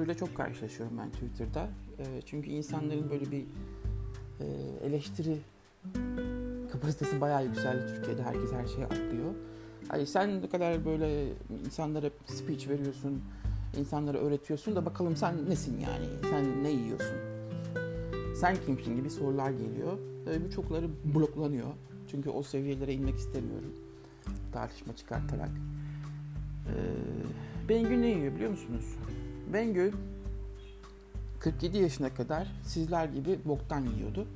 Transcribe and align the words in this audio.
soruyla 0.00 0.14
çok 0.14 0.34
karşılaşıyorum 0.34 0.98
ben 0.98 1.10
Twitter'da. 1.10 1.68
E, 1.98 2.22
çünkü 2.26 2.50
insanların 2.50 3.10
böyle 3.10 3.30
bir 3.30 3.44
e, 4.40 4.46
eleştiri 4.86 5.38
kapasitesi 6.72 7.20
bayağı 7.20 7.44
yükseldi 7.44 7.94
Türkiye'de. 7.94 8.22
Herkes 8.22 8.52
her 8.52 8.66
şeyi 8.66 8.84
atlıyor. 8.84 9.34
Hani 9.88 10.06
sen 10.06 10.42
ne 10.42 10.48
kadar 10.48 10.84
böyle 10.84 11.28
insanlara 11.66 12.10
speech 12.26 12.68
veriyorsun, 12.68 13.22
insanlara 13.78 14.18
öğretiyorsun 14.18 14.76
da 14.76 14.86
bakalım 14.86 15.16
sen 15.16 15.50
nesin 15.50 15.80
yani? 15.80 16.06
Sen 16.30 16.64
ne 16.64 16.70
yiyorsun? 16.70 17.16
Sen 18.36 18.56
kimsin 18.66 18.96
gibi 18.96 19.10
sorular 19.10 19.50
geliyor. 19.50 19.98
Tabii 20.24 20.44
birçokları 20.44 20.88
bloklanıyor. 21.14 21.68
Çünkü 22.10 22.30
o 22.30 22.42
seviyelere 22.42 22.92
inmek 22.92 23.16
istemiyorum. 23.16 23.72
Tartışma 24.52 24.96
çıkartarak. 24.96 25.50
Ee, 26.66 27.68
Bengü 27.68 28.02
ne 28.02 28.08
yiyor 28.08 28.34
biliyor 28.34 28.50
musunuz? 28.50 28.84
Bengü 29.52 29.92
47 31.40 31.78
yaşına 31.78 32.14
kadar 32.14 32.52
sizler 32.62 33.08
gibi 33.08 33.38
boktan 33.44 33.84
yiyordu. 33.96 34.26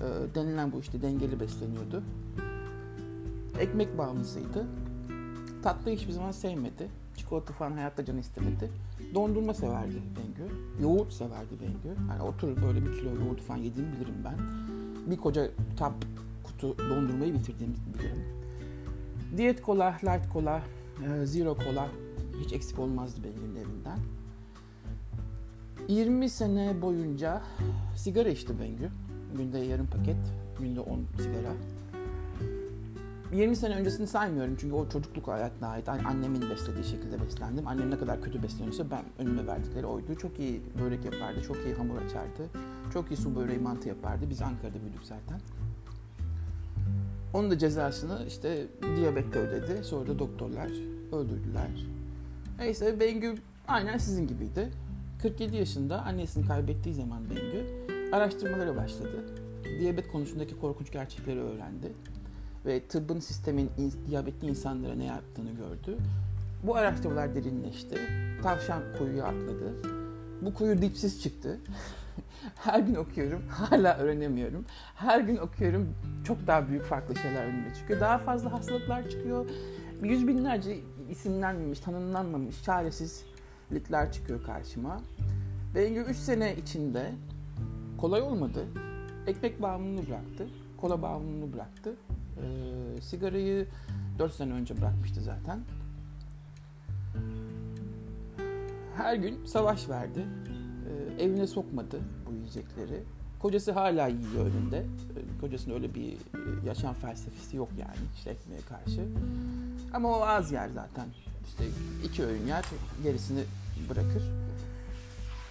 Ee, 0.00 0.34
denilen 0.34 0.72
bu 0.72 0.80
işte 0.80 1.02
dengeli 1.02 1.40
besleniyordu. 1.40 2.02
Ekmek 3.58 3.98
bağımlısıydı. 3.98 4.66
Tatlı 5.62 5.90
hiçbir 5.90 6.12
zaman 6.12 6.30
sevmedi. 6.30 6.88
Çikolata 7.16 7.52
falan 7.52 7.72
hayatta 7.72 8.04
canı 8.04 8.20
istemedi. 8.20 8.70
Dondurma 9.14 9.54
severdi 9.54 9.94
Bengü. 9.94 10.52
Yoğurt 10.80 11.12
severdi 11.12 11.60
Bengü. 11.60 12.00
Yani 12.10 12.22
oturup 12.22 12.62
böyle 12.62 12.86
bir 12.86 12.92
kilo 12.92 13.24
yoğurt 13.24 13.40
falan 13.40 13.58
yediğimi 13.58 13.92
bilirim 13.92 14.14
ben. 14.24 14.36
Bir 15.10 15.16
koca 15.16 15.50
tap 15.78 15.94
kutu 16.44 16.78
dondurmayı 16.78 17.34
bitirdiğimi 17.34 17.74
bilirim. 17.94 18.24
Diyet 19.36 19.62
kola, 19.62 19.96
light 20.04 20.32
kola, 20.32 20.62
e, 21.06 21.26
zero 21.26 21.54
kola 21.54 21.88
hiç 22.44 22.52
eksik 22.52 22.78
olmazdı 22.78 23.24
Bengü'nün 23.24 23.56
evinden. 23.56 23.98
20 25.88 26.28
sene 26.28 26.82
boyunca 26.82 27.42
sigara 27.96 28.28
içti 28.28 28.60
Bengü. 28.60 28.90
Günde 29.36 29.58
yarım 29.58 29.86
paket, 29.86 30.16
günde 30.58 30.80
10 30.80 31.00
sigara. 31.16 31.52
20 33.32 33.56
sene 33.56 33.74
öncesini 33.74 34.06
saymıyorum 34.06 34.56
çünkü 34.60 34.74
o 34.74 34.88
çocukluk 34.88 35.28
hayatına 35.28 35.68
ait 35.68 35.88
annemin 35.88 36.50
beslediği 36.50 36.84
şekilde 36.84 37.22
beslendim. 37.22 37.68
Annem 37.68 37.90
ne 37.90 37.98
kadar 37.98 38.22
kötü 38.22 38.42
besleniyorsa 38.42 38.90
ben 38.90 39.04
önüme 39.18 39.46
verdikleri 39.46 39.86
oydu. 39.86 40.14
Çok 40.14 40.38
iyi 40.38 40.62
börek 40.82 41.04
yapardı, 41.04 41.42
çok 41.42 41.56
iyi 41.56 41.74
hamur 41.74 41.96
açardı. 41.96 42.48
Çok 42.92 43.10
iyi 43.10 43.16
su 43.16 43.36
böreği 43.36 43.58
mantı 43.58 43.88
yapardı. 43.88 44.30
Biz 44.30 44.42
Ankara'da 44.42 44.80
büyüdük 44.80 45.04
zaten. 45.04 45.40
Onun 47.34 47.50
da 47.50 47.58
cezasını 47.58 48.24
işte 48.28 48.66
diyabette 48.96 49.38
ödedi. 49.38 49.84
Sonra 49.84 50.06
da 50.06 50.18
doktorlar 50.18 50.70
öldürdüler. 51.12 51.86
Neyse 52.58 53.00
Bengü 53.00 53.34
aynen 53.68 53.98
sizin 53.98 54.26
gibiydi. 54.26 54.70
47 55.22 55.56
yaşında 55.56 56.02
annesini 56.02 56.46
kaybettiği 56.46 56.94
zaman 56.94 57.30
Bengü 57.30 57.66
araştırmalara 58.12 58.76
başladı. 58.76 59.24
Diyabet 59.80 60.12
konusundaki 60.12 60.60
korkunç 60.60 60.92
gerçekleri 60.92 61.40
öğrendi 61.40 61.92
ve 62.66 62.80
tıbbın 62.80 63.20
sistemin 63.20 63.70
diyabetli 64.06 64.48
insanlara 64.48 64.94
ne 64.94 65.04
yaptığını 65.04 65.50
gördü. 65.50 65.98
Bu 66.62 66.76
araştırmalar 66.76 67.34
derinleşti. 67.34 67.98
Tavşan 68.42 68.82
kuyuya 68.98 69.24
atladı. 69.24 69.74
Bu 70.42 70.54
kuyu 70.54 70.82
dipsiz 70.82 71.22
çıktı. 71.22 71.60
Her 72.54 72.80
gün 72.80 72.94
okuyorum, 72.94 73.42
hala 73.48 73.98
öğrenemiyorum. 73.98 74.64
Her 74.94 75.20
gün 75.20 75.36
okuyorum, 75.36 75.94
çok 76.24 76.46
daha 76.46 76.68
büyük 76.68 76.84
farklı 76.84 77.16
şeyler 77.16 77.46
önüme 77.46 77.74
çıkıyor. 77.74 78.00
Daha 78.00 78.18
fazla 78.18 78.52
hastalıklar 78.52 79.10
çıkıyor. 79.10 79.46
Yüz 80.02 80.26
binlerce 80.26 80.78
isimlenmemiş, 81.10 81.80
tanımlanmamış 81.80 82.62
çaresizlikler 83.72 84.12
çıkıyor 84.12 84.44
karşıma. 84.44 85.00
Ve 85.74 85.94
3 85.94 86.16
sene 86.16 86.56
içinde 86.56 87.12
kolay 87.98 88.22
olmadı. 88.22 88.66
Ekmek 89.26 89.62
bağımlılığını 89.62 90.08
bıraktı, 90.08 90.46
kola 90.76 91.02
bağımlılığını 91.02 91.52
bıraktı. 91.52 91.94
Ee, 92.36 93.00
sigarayı 93.00 93.66
4 94.18 94.34
sene 94.34 94.52
önce 94.52 94.76
bırakmıştı 94.76 95.20
zaten. 95.20 95.60
Her 98.96 99.14
gün 99.14 99.44
savaş 99.44 99.88
verdi. 99.88 100.26
Ee, 101.18 101.24
evine 101.24 101.46
sokmadı 101.46 102.00
bu 102.26 102.34
yiyecekleri. 102.34 103.02
Kocası 103.38 103.72
hala 103.72 104.06
yiyor 104.06 104.46
önünde. 104.46 104.78
Ee, 104.78 105.40
kocasının 105.40 105.74
öyle 105.74 105.94
bir 105.94 106.12
e, 106.12 106.18
yaşam 106.66 106.94
felsefesi 106.94 107.56
yok 107.56 107.68
yani 107.78 108.06
işte 108.16 108.30
ekmeğe 108.30 108.60
karşı. 108.60 109.08
Ama 109.92 110.08
o 110.08 110.22
az 110.22 110.52
yer 110.52 110.68
zaten. 110.68 111.06
İşte 111.48 111.64
iki 112.04 112.24
öğün 112.24 112.46
yer, 112.46 112.64
gerisini 113.02 113.44
bırakır. 113.88 114.22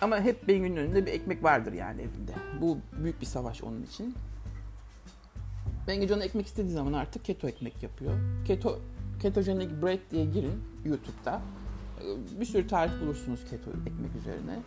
Ama 0.01 0.19
hep 0.19 0.47
Bengü'nün 0.47 0.77
önünde 0.77 1.05
bir 1.05 1.11
ekmek 1.11 1.43
vardır 1.43 1.73
yani 1.73 2.01
evinde. 2.01 2.33
Bu 2.61 2.77
büyük 3.03 3.21
bir 3.21 3.25
savaş 3.25 3.63
onun 3.63 3.83
için. 3.83 4.15
Bengü 5.87 6.07
canı 6.07 6.23
ekmek 6.23 6.47
istediği 6.47 6.71
zaman 6.71 6.93
artık 6.93 7.25
keto 7.25 7.47
ekmek 7.47 7.83
yapıyor. 7.83 8.13
Keto 8.45 8.79
ketogenic 9.21 9.81
bread 9.81 9.99
diye 10.11 10.25
girin 10.25 10.63
YouTube'da. 10.85 11.41
Ee, 12.01 12.39
bir 12.39 12.45
sürü 12.45 12.67
tarif 12.67 13.01
bulursunuz 13.01 13.39
keto 13.49 13.71
ekmek 13.71 14.15
üzerine. 14.19 14.59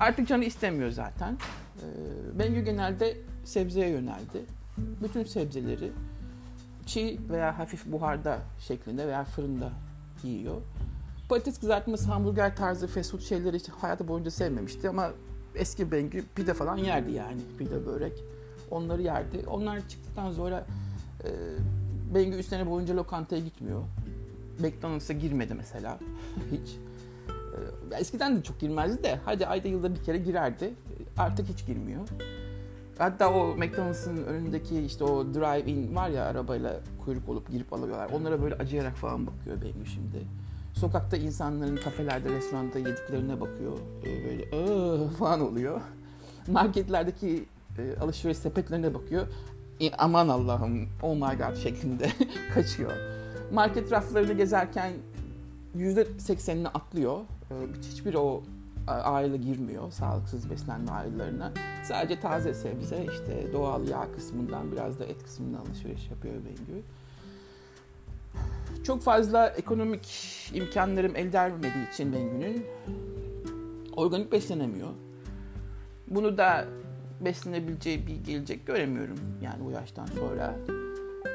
Artık 0.00 0.28
canı 0.28 0.44
istemiyor 0.44 0.90
zaten. 0.90 1.38
Ee, 1.76 2.38
Bengü 2.38 2.60
genelde 2.60 3.16
sebzeye 3.44 3.88
yöneldi. 3.88 4.44
Bütün 4.76 5.24
sebzeleri 5.24 5.92
çiğ 6.86 7.18
veya 7.28 7.58
hafif 7.58 7.86
buharda 7.86 8.38
şeklinde 8.58 9.06
veya 9.06 9.24
fırında 9.24 9.72
yiyor. 10.24 10.62
Patates 11.32 11.60
kızartması, 11.60 12.10
hamburger 12.10 12.56
tarzı 12.56 12.86
fast 12.86 13.10
food 13.10 13.20
şeyleri 13.20 13.58
hiç 13.58 13.68
hayatı 13.68 14.08
boyunca 14.08 14.30
sevmemişti 14.30 14.88
ama 14.88 15.10
eski 15.54 15.92
Bengü 15.92 16.24
pide 16.34 16.54
falan 16.54 16.76
yerdi 16.76 17.12
yani. 17.12 17.40
Pide, 17.58 17.86
börek. 17.86 18.24
Onları 18.70 19.02
yerdi. 19.02 19.44
Onlar 19.46 19.88
çıktıktan 19.88 20.32
sonra 20.32 20.66
e, 21.24 21.28
Bengü 22.14 22.36
3 22.36 22.46
sene 22.46 22.70
boyunca 22.70 22.96
lokantaya 22.96 23.42
gitmiyor. 23.42 23.82
McDonald's'a 24.58 25.12
girmedi 25.12 25.54
mesela. 25.54 25.98
Hiç. 26.50 26.76
E, 27.92 27.96
eskiden 27.96 28.36
de 28.36 28.42
çok 28.42 28.60
girmezdi 28.60 29.02
de 29.02 29.18
hadi 29.24 29.46
ayda 29.46 29.68
yılda 29.68 29.94
bir 29.94 30.02
kere 30.02 30.18
girerdi. 30.18 30.74
Artık 31.18 31.48
hiç 31.48 31.66
girmiyor. 31.66 32.08
Hatta 32.98 33.32
o 33.32 33.56
McDonald's'ın 33.56 34.24
önündeki 34.24 34.80
işte 34.80 35.04
o 35.04 35.34
drive-in 35.34 35.94
var 35.94 36.08
ya 36.08 36.24
arabayla 36.24 36.80
kuyruk 37.04 37.28
olup 37.28 37.50
girip 37.50 37.72
alıyorlar. 37.72 38.10
Onlara 38.12 38.42
böyle 38.42 38.54
acıyarak 38.54 38.96
falan 38.96 39.26
bakıyor 39.26 39.62
Bengü 39.62 39.86
şimdi. 39.86 40.41
Sokakta 40.72 41.16
insanların 41.16 41.76
kafelerde, 41.76 42.28
restoranda 42.28 42.78
yediklerine 42.78 43.40
bakıyor. 43.40 43.78
E, 44.04 44.24
böyle 44.24 45.08
falan 45.18 45.40
oluyor. 45.40 45.80
Marketlerdeki 46.46 47.44
e, 47.78 48.00
alışveriş 48.00 48.38
sepetlerine 48.38 48.94
bakıyor. 48.94 49.26
E, 49.80 49.90
aman 49.92 50.28
Allah'ım, 50.28 50.88
oh 51.02 51.14
my 51.14 51.38
god 51.38 51.56
şeklinde 51.56 52.10
kaçıyor. 52.54 52.92
Market 53.52 53.92
raflarını 53.92 54.32
gezerken 54.32 54.92
%80'ini 55.76 56.68
atlıyor. 56.68 57.18
E, 57.50 57.54
hiçbir 57.90 58.14
o 58.14 58.42
aile 58.86 59.36
girmiyor 59.36 59.90
sağlıksız 59.90 60.50
beslenme 60.50 60.90
ailelerine. 60.90 61.48
Sadece 61.84 62.20
taze 62.20 62.54
sebze, 62.54 63.06
işte 63.12 63.52
doğal 63.52 63.88
yağ 63.88 64.12
kısmından 64.16 64.72
biraz 64.72 64.98
da 64.98 65.04
et 65.04 65.22
kısmından 65.22 65.58
alışveriş 65.60 66.10
yapıyor 66.10 66.34
Bengü. 66.34 66.82
Çok 68.84 69.02
fazla 69.02 69.48
ekonomik 69.48 70.08
imkanlarım 70.54 71.16
el 71.16 71.32
vermediği 71.32 71.90
için 71.92 72.12
Bengü'nün 72.12 72.66
organik 73.96 74.32
beslenemiyor. 74.32 74.88
Bunu 76.08 76.38
da 76.38 76.64
beslenebileceği 77.20 78.06
bir 78.06 78.24
gelecek 78.24 78.66
göremiyorum 78.66 79.18
yani 79.42 79.64
bu 79.64 79.70
yaştan 79.70 80.06
sonra. 80.06 80.56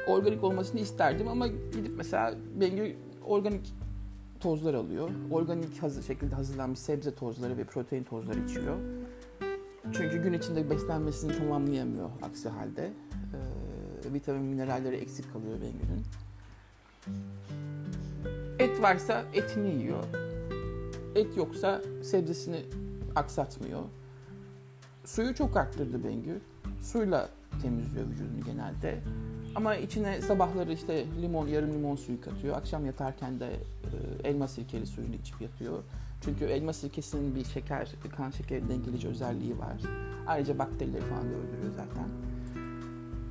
Organik 0.08 0.44
olmasını 0.44 0.80
isterdim 0.80 1.28
ama 1.28 1.46
gidip 1.46 1.96
mesela 1.96 2.34
Bengü 2.60 2.96
organik 3.24 3.74
tozlar 4.40 4.74
alıyor. 4.74 5.10
Organik 5.30 5.82
hazır 5.82 6.02
şekilde 6.02 6.34
hazırlanmış 6.34 6.78
sebze 6.78 7.14
tozları 7.14 7.56
ve 7.56 7.64
protein 7.64 8.04
tozları 8.04 8.38
içiyor. 8.44 8.76
Çünkü 9.92 10.22
gün 10.22 10.32
içinde 10.32 10.70
beslenmesini 10.70 11.38
tamamlayamıyor 11.38 12.10
aksi 12.22 12.48
halde. 12.48 12.92
Ee, 14.04 14.12
vitamin 14.12 14.42
mineralleri 14.42 14.96
eksik 14.96 15.32
kalıyor 15.32 15.60
Bengü'nün. 15.60 16.27
Et 18.58 18.82
varsa 18.82 19.24
etini 19.34 19.74
yiyor. 19.74 20.04
Et 21.14 21.36
yoksa 21.36 21.82
sebzesini 22.02 22.62
aksatmıyor. 23.16 23.82
Suyu 25.04 25.34
çok 25.34 25.56
arttırdı 25.56 26.04
Bengü. 26.04 26.40
Suyla 26.82 27.28
temizliyor 27.62 28.06
vücudunu 28.06 28.44
genelde. 28.44 28.98
Ama 29.54 29.76
içine 29.76 30.22
sabahları 30.22 30.72
işte 30.72 31.04
limon, 31.22 31.46
yarım 31.46 31.72
limon 31.72 31.96
suyu 31.96 32.20
katıyor. 32.20 32.56
Akşam 32.56 32.86
yatarken 32.86 33.40
de 33.40 33.46
e, 33.54 34.28
elma 34.28 34.48
sirkeli 34.48 34.86
suyunu 34.86 35.14
içip 35.14 35.40
yatıyor. 35.40 35.82
Çünkü 36.24 36.44
elma 36.44 36.72
sirkesinin 36.72 37.34
bir 37.34 37.44
şeker, 37.44 37.94
kan 38.16 38.30
şekeri 38.30 38.68
dengeleyici 38.68 39.08
özelliği 39.08 39.58
var. 39.58 39.76
Ayrıca 40.26 40.58
bakterileri 40.58 41.02
falan 41.02 41.22
da 41.22 41.34
öldürüyor 41.34 41.72
zaten. 41.76 42.08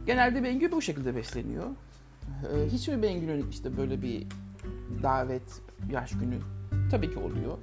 Genelde 0.06 0.44
Bengü 0.44 0.72
bu 0.72 0.82
şekilde 0.82 1.16
besleniyor. 1.16 1.66
E, 2.44 2.68
hiç 2.68 2.90
işte 3.50 3.78
böyle 3.78 4.02
bir 4.02 4.28
davet, 5.04 5.62
yaş 5.92 6.12
günü? 6.12 6.40
Tabii 6.92 7.12
ki 7.12 7.20
oluyor. 7.20 7.58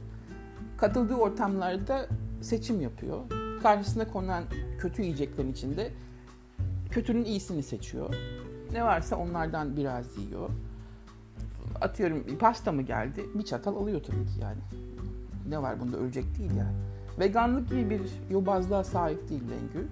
Katıldığı 0.77 1.15
ortamlarda 1.15 2.09
seçim 2.41 2.81
yapıyor. 2.81 3.19
Karşısına 3.63 4.09
konan 4.09 4.45
kötü 4.79 5.03
yiyeceklerin 5.03 5.53
içinde 5.53 5.91
kötünün 6.91 7.25
iyisini 7.25 7.63
seçiyor. 7.63 8.15
Ne 8.73 8.85
varsa 8.85 9.17
onlardan 9.17 9.77
biraz 9.77 10.19
yiyor. 10.19 10.49
Atıyorum 11.81 12.39
pasta 12.39 12.73
mı 12.73 12.83
geldi? 12.83 13.25
Bir 13.35 13.45
çatal 13.45 13.77
alıyor 13.77 14.03
tabii 14.03 14.27
ki 14.27 14.41
yani. 14.41 14.61
Ne 15.49 15.63
var 15.63 15.81
bunda 15.81 15.97
ölecek 15.97 16.39
değil 16.39 16.51
yani. 16.51 16.77
Veganlık 17.19 17.71
gibi 17.71 17.91
bir 17.91 18.01
yobazlığa 18.31 18.85
sahip 18.85 19.29
değil 19.29 19.43
Bengü. 19.43 19.89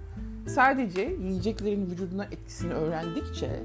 Sadece 0.47 1.01
yiyeceklerin 1.01 1.91
vücuduna 1.91 2.25
etkisini 2.25 2.73
öğrendikçe 2.73 3.59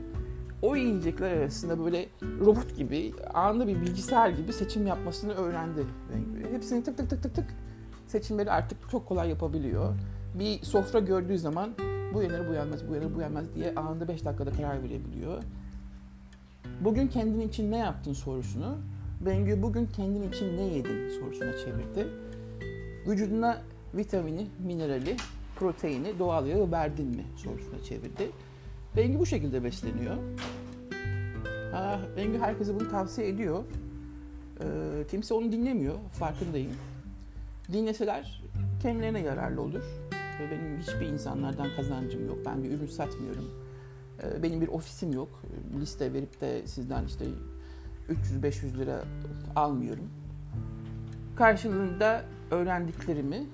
o 0.62 0.76
yiyecekler 0.76 1.30
arasında 1.30 1.84
böyle 1.84 2.08
robot 2.40 2.76
gibi, 2.76 3.12
anında 3.34 3.66
bir 3.66 3.80
bilgisayar 3.80 4.30
gibi 4.30 4.52
seçim 4.52 4.86
yapmasını 4.86 5.32
öğrendi. 5.32 5.84
Hepsini 6.52 6.84
tık 6.84 6.96
tık 6.96 7.10
tık 7.10 7.22
tık 7.22 7.34
tık 7.34 7.46
seçimleri 8.06 8.50
artık 8.50 8.90
çok 8.90 9.06
kolay 9.06 9.28
yapabiliyor. 9.28 9.94
Bir 10.34 10.62
sofra 10.62 10.98
gördüğü 10.98 11.38
zaman 11.38 11.70
bu 12.14 12.22
yenir 12.22 12.48
bu 12.48 12.52
yenmez, 12.52 12.88
bu 12.88 12.94
yenir 12.94 13.14
bu 13.14 13.20
yenmez 13.20 13.54
diye 13.54 13.74
anında 13.74 14.08
5 14.08 14.24
dakikada 14.24 14.52
karar 14.52 14.82
verebiliyor. 14.82 15.42
Bugün 16.80 17.08
kendin 17.08 17.48
için 17.48 17.70
ne 17.70 17.78
yaptın 17.78 18.12
sorusunu 18.12 18.78
Bengü 19.20 19.62
bugün 19.62 19.86
kendin 19.86 20.28
için 20.28 20.56
ne 20.56 20.62
yedin 20.62 21.08
sorusuna 21.20 21.52
çevirdi. 21.56 22.08
Vücuduna 23.06 23.62
vitamini, 23.94 24.46
minerali, 24.66 25.16
proteini, 25.56 26.18
doğal 26.18 26.46
yağı 26.46 26.72
verdin 26.72 27.06
mi 27.06 27.24
sorusuna 27.36 27.82
çevirdi. 27.82 28.30
Bengü 28.98 29.18
bu 29.18 29.26
şekilde 29.26 29.64
besleniyor. 29.64 30.16
Ha, 31.72 32.00
Bengü 32.16 32.38
herkese 32.38 32.80
bunu 32.80 32.90
tavsiye 32.90 33.28
ediyor. 33.28 33.64
Ee, 34.60 34.64
kimse 35.10 35.34
onu 35.34 35.52
dinlemiyor, 35.52 35.94
farkındayım. 36.12 36.72
Dinleseler 37.72 38.42
kendilerine 38.82 39.20
yararlı 39.20 39.60
olur. 39.60 39.82
Ve 40.40 40.50
benim 40.50 40.78
hiçbir 40.78 41.06
insanlardan 41.06 41.68
kazancım 41.76 42.26
yok. 42.26 42.38
Ben 42.46 42.64
bir 42.64 42.70
ürün 42.70 42.86
satmıyorum. 42.86 43.50
Ee, 44.22 44.42
benim 44.42 44.60
bir 44.60 44.68
ofisim 44.68 45.12
yok. 45.12 45.42
Liste 45.80 46.12
verip 46.12 46.40
de 46.40 46.66
sizden 46.66 47.04
işte 47.04 47.24
300-500 48.42 48.78
lira 48.78 49.04
almıyorum. 49.56 50.10
Karşılığında 51.36 52.24
öğrendiklerimi 52.50 53.46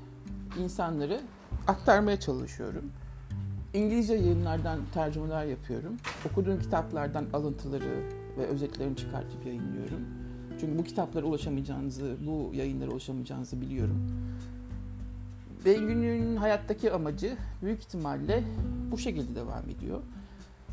insanları 0.59 1.21
aktarmaya 1.67 2.21
çalışıyorum. 2.21 2.85
İngilizce 3.75 4.15
yayınlardan 4.15 4.81
tercümeler 4.95 5.45
yapıyorum. 5.45 5.97
Okuduğum 6.31 6.61
kitaplardan 6.61 7.27
alıntıları 7.33 8.03
ve 8.39 8.47
özetlerini 8.47 8.97
çıkartıp 8.97 9.47
yayınlıyorum. 9.47 10.01
Çünkü 10.61 10.79
bu 10.79 10.85
kitaplara 10.85 11.27
ulaşamayacağınızı, 11.27 12.17
bu 12.27 12.51
yayınlara 12.55 12.91
ulaşamayacağınızı 12.91 13.61
biliyorum. 13.61 14.07
Bengü'nün 15.65 16.37
hayattaki 16.37 16.93
amacı 16.93 17.37
büyük 17.63 17.81
ihtimalle 17.81 18.45
bu 18.91 18.99
şekilde 18.99 19.35
devam 19.35 19.71
ediyor. 19.71 20.01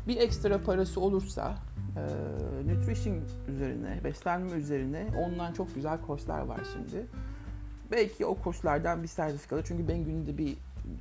Bir 0.08 0.16
ekstra 0.16 0.62
parası 0.62 1.00
olursa 1.00 1.54
e, 1.96 2.02
nutrition 2.68 3.20
üzerine, 3.48 4.00
beslenme 4.04 4.52
üzerine 4.52 5.06
ondan 5.18 5.52
çok 5.52 5.74
güzel 5.74 6.00
kurslar 6.00 6.40
var 6.40 6.60
şimdi. 6.72 7.06
Belki 7.92 8.26
o 8.26 8.34
kurslardan 8.34 9.02
bir 9.02 9.08
sertifikalı 9.08 9.62
çünkü 9.64 9.88
Bengü'nün 9.88 10.26
de 10.26 10.38
bir 10.38 10.56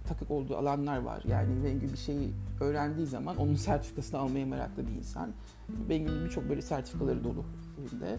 takık 0.07 0.31
olduğu 0.31 0.57
alanlar 0.57 0.97
var. 0.97 1.23
Yani 1.27 1.63
Bengü 1.63 1.93
bir 1.93 1.97
şeyi 1.97 2.33
öğrendiği 2.59 3.07
zaman 3.07 3.37
onun 3.37 3.55
sertifikasını 3.55 4.19
almaya 4.19 4.45
meraklı 4.45 4.87
bir 4.87 4.91
insan. 4.91 5.29
Bengü'nün 5.89 6.25
birçok 6.25 6.49
böyle 6.49 6.61
sertifikaları 6.61 7.23
dolu 7.23 7.45
elinde. 7.79 8.17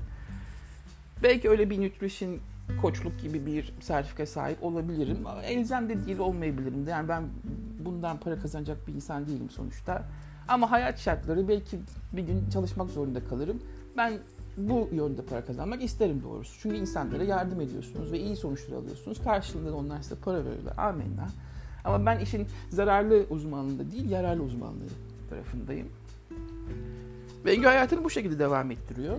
Belki 1.22 1.50
öyle 1.50 1.70
bir 1.70 1.82
nutrition 1.82 2.38
koçluk 2.82 3.20
gibi 3.20 3.46
bir 3.46 3.74
sertifika 3.80 4.26
sahip 4.26 4.64
olabilirim. 4.64 5.18
Elzem 5.44 5.88
de 5.88 6.06
değil 6.06 6.18
olmayabilirim. 6.18 6.88
Yani 6.88 7.08
ben 7.08 7.24
bundan 7.84 8.16
para 8.20 8.38
kazanacak 8.38 8.88
bir 8.88 8.94
insan 8.94 9.26
değilim 9.26 9.50
sonuçta. 9.50 10.04
Ama 10.48 10.70
hayat 10.70 10.98
şartları 10.98 11.48
belki 11.48 11.78
bir 12.12 12.22
gün 12.22 12.50
çalışmak 12.50 12.90
zorunda 12.90 13.24
kalırım. 13.24 13.62
Ben 13.96 14.12
bu 14.56 14.88
yönde 14.92 15.22
para 15.22 15.44
kazanmak 15.44 15.82
isterim 15.82 16.22
doğrusu. 16.22 16.60
Çünkü 16.60 16.76
insanlara 16.76 17.24
yardım 17.24 17.60
ediyorsunuz 17.60 18.12
ve 18.12 18.20
iyi 18.20 18.36
sonuçlar 18.36 18.76
alıyorsunuz. 18.76 19.24
Karşılığında 19.24 19.76
onlar 19.76 20.02
size 20.02 20.14
para 20.14 20.44
veriyorlar. 20.44 20.74
Amenna. 20.78 21.28
Ama 21.84 22.06
ben 22.06 22.18
işin 22.18 22.46
zararlı 22.70 23.26
uzmanlığında 23.30 23.90
değil, 23.90 24.10
yararlı 24.10 24.42
uzmanlığı 24.42 24.88
tarafındayım. 25.30 25.88
Bengü 27.44 27.66
hayatını 27.66 28.04
bu 28.04 28.10
şekilde 28.10 28.38
devam 28.38 28.70
ettiriyor. 28.70 29.18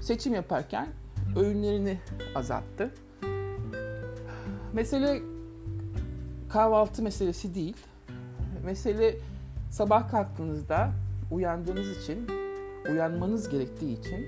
Seçim 0.00 0.34
yaparken 0.34 0.88
öğünlerini 1.36 1.98
azalttı. 2.34 2.90
Mesele 4.72 5.22
kahvaltı 6.48 7.02
meselesi 7.02 7.54
değil. 7.54 7.76
Mesele 8.64 9.16
sabah 9.70 10.10
kalktığınızda 10.10 10.90
uyandığınız 11.30 12.02
için, 12.02 12.28
uyanmanız 12.90 13.48
gerektiği 13.48 14.00
için 14.00 14.26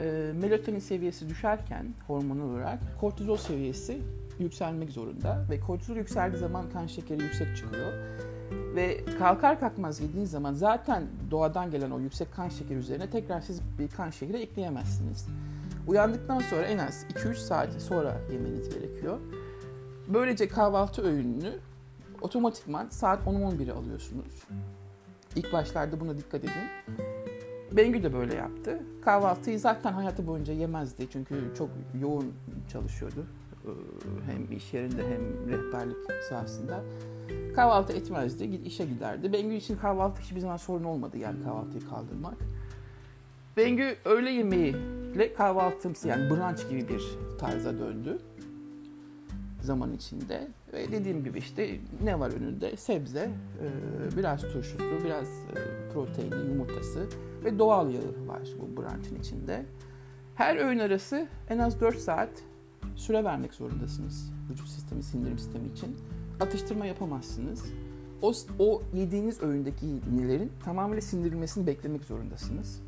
e, 0.00 0.32
melatonin 0.40 0.78
seviyesi 0.78 1.28
düşerken 1.28 1.94
hormonal 2.06 2.50
olarak 2.50 2.78
kortizol 3.00 3.36
seviyesi 3.36 3.98
yükselmek 4.38 4.90
zorunda 4.90 5.46
ve 5.50 5.60
kortizol 5.60 5.96
yükseldiği 5.96 6.40
zaman 6.40 6.70
kan 6.70 6.86
şekeri 6.86 7.22
yüksek 7.22 7.56
çıkıyor. 7.56 7.92
Ve 8.76 9.04
kalkar 9.18 9.60
kalkmaz 9.60 10.00
yediğiniz 10.00 10.30
zaman 10.30 10.54
zaten 10.54 11.06
doğadan 11.30 11.70
gelen 11.70 11.90
o 11.90 12.00
yüksek 12.00 12.32
kan 12.32 12.48
şekeri 12.48 12.78
üzerine 12.78 13.10
tekrar 13.10 13.40
siz 13.40 13.60
bir 13.78 13.88
kan 13.88 14.10
şekeri 14.10 14.36
ekleyemezsiniz. 14.36 15.26
Uyandıktan 15.86 16.38
sonra 16.38 16.62
en 16.62 16.78
az 16.78 17.04
2-3 17.14 17.34
saat 17.34 17.82
sonra 17.82 18.20
yemeniz 18.32 18.74
gerekiyor. 18.74 19.18
Böylece 20.08 20.48
kahvaltı 20.48 21.02
öğününü 21.02 21.52
otomatikman 22.20 22.86
saat 22.90 23.26
10-11'e 23.26 23.72
alıyorsunuz. 23.72 24.42
İlk 25.36 25.52
başlarda 25.52 26.00
buna 26.00 26.18
dikkat 26.18 26.44
edin. 26.44 26.52
Bengü 27.72 28.02
de 28.02 28.12
böyle 28.12 28.34
yaptı. 28.34 28.82
Kahvaltıyı 29.04 29.60
zaten 29.60 29.92
hayatı 29.92 30.26
boyunca 30.26 30.52
yemezdi 30.52 31.06
çünkü 31.12 31.52
çok 31.58 31.70
yoğun 32.00 32.34
çalışıyordu. 32.72 33.26
Ee, 33.66 34.32
hem 34.32 34.56
iş 34.56 34.74
yerinde 34.74 35.02
hem 35.02 35.50
rehberlik 35.50 35.96
sahasında. 36.28 36.82
Kahvaltı 37.56 37.92
etmezdi, 37.92 38.44
işe 38.44 38.84
giderdi. 38.84 39.32
Bengü 39.32 39.54
için 39.54 39.76
kahvaltı 39.76 40.20
hiçbir 40.22 40.40
zaman 40.40 40.56
sorun 40.56 40.84
olmadı 40.84 41.18
yani 41.18 41.44
kahvaltıyı 41.44 41.88
kaldırmak. 41.88 42.34
Bengü 43.56 43.96
öğle 44.04 44.30
yemeğiyle 44.30 45.34
kahvaltımsı 45.34 46.08
yani 46.08 46.30
brunch 46.30 46.68
gibi 46.70 46.88
bir 46.88 47.02
tarza 47.38 47.78
döndü 47.78 48.18
zaman 49.66 49.92
içinde. 49.92 50.48
Ve 50.72 50.92
dediğim 50.92 51.24
gibi 51.24 51.38
işte 51.38 51.78
ne 52.02 52.20
var 52.20 52.32
önünde? 52.32 52.76
Sebze, 52.76 53.30
e, 53.62 54.16
biraz 54.16 54.42
turşusu, 54.42 55.04
biraz 55.04 55.28
e, 55.28 55.54
proteini, 55.94 56.48
yumurtası 56.48 57.06
ve 57.44 57.58
doğal 57.58 57.90
yağı 57.90 58.26
var 58.26 58.42
bu 58.60 58.82
brunch'ın 58.82 59.20
içinde. 59.20 59.66
Her 60.34 60.56
öğün 60.56 60.78
arası 60.78 61.26
en 61.48 61.58
az 61.58 61.80
4 61.80 61.98
saat 61.98 62.30
süre 62.96 63.24
vermek 63.24 63.54
zorundasınız 63.54 64.32
vücut 64.50 64.68
sistemi, 64.68 65.02
sindirim 65.02 65.38
sistemi 65.38 65.68
için. 65.68 65.96
Atıştırma 66.40 66.86
yapamazsınız. 66.86 67.64
O, 68.22 68.32
o 68.58 68.82
yediğiniz 68.94 69.42
öğündeki 69.42 69.86
yediğinlerin 69.86 70.52
tamamıyla 70.64 71.02
sindirilmesini 71.02 71.66
beklemek 71.66 72.04
zorundasınız. 72.04 72.80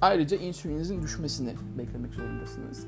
Ayrıca 0.00 0.36
insülininizin 0.36 1.02
düşmesini 1.02 1.54
beklemek 1.78 2.14
zorundasınız. 2.14 2.86